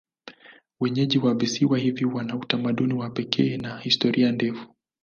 Wenyeji 0.79 1.17
wa 1.17 1.33
visiwa 1.33 1.77
hivi 1.79 2.05
wana 2.05 2.35
utamaduni 2.35 2.93
wa 2.93 3.09
pekee 3.09 3.57
na 3.57 3.77
historia 3.77 4.31
ndefu. 4.31 4.75